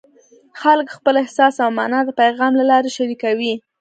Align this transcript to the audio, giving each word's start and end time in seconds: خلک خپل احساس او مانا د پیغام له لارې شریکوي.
خلک 0.61 0.87
خپل 0.97 1.15
احساس 1.23 1.55
او 1.63 1.69
مانا 1.77 1.99
د 2.05 2.09
پیغام 2.21 2.51
له 2.59 2.65
لارې 2.71 2.89
شریکوي. 2.97 3.53